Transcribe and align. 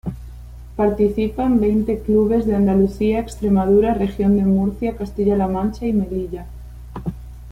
Participan 0.75 1.59
veinte 1.59 1.99
clubes 1.99 2.47
de 2.47 2.55
Andalucía, 2.55 3.19
Extremadura, 3.19 3.93
Región 3.93 4.35
de 4.35 4.45
Murcia, 4.45 4.95
Castilla-La 4.97 5.47
Mancha 5.47 5.85
y 5.85 5.93
Melilla. 5.93 6.47